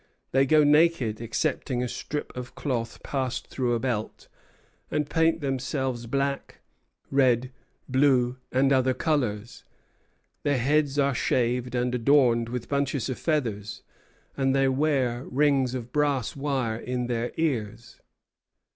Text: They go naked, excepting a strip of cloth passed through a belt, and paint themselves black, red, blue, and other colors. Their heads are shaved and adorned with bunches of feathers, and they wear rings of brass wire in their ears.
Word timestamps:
They 0.31 0.47
go 0.47 0.63
naked, 0.63 1.21
excepting 1.21 1.83
a 1.83 1.87
strip 1.87 2.35
of 2.35 2.55
cloth 2.55 3.03
passed 3.03 3.45
through 3.49 3.75
a 3.75 3.79
belt, 3.79 4.27
and 4.89 5.07
paint 5.07 5.41
themselves 5.41 6.07
black, 6.07 6.61
red, 7.11 7.51
blue, 7.87 8.37
and 8.51 8.73
other 8.73 8.95
colors. 8.95 9.63
Their 10.41 10.57
heads 10.57 10.97
are 10.97 11.13
shaved 11.13 11.75
and 11.75 11.93
adorned 11.93 12.49
with 12.49 12.67
bunches 12.67 13.09
of 13.09 13.19
feathers, 13.19 13.83
and 14.35 14.55
they 14.55 14.67
wear 14.67 15.25
rings 15.25 15.75
of 15.75 15.91
brass 15.93 16.35
wire 16.35 16.79
in 16.79 17.05
their 17.05 17.31
ears. 17.37 17.99